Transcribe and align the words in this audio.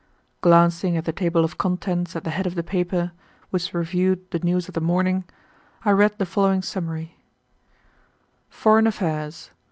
Glancing 0.41 0.97
at 0.97 1.05
the 1.05 1.13
table 1.13 1.45
of 1.45 1.59
contents 1.59 2.15
at 2.15 2.23
the 2.23 2.31
head 2.31 2.47
of 2.47 2.55
the 2.55 2.63
paper, 2.63 3.11
which 3.51 3.71
reviewed 3.71 4.31
the 4.31 4.39
news 4.39 4.67
of 4.67 4.73
the 4.73 4.81
morning, 4.81 5.25
I 5.85 5.91
read 5.91 6.17
the 6.17 6.25
following 6.25 6.63
summary: 6.63 7.17
FOREIGN 8.49 8.87
AFFAIRS. 8.87 9.51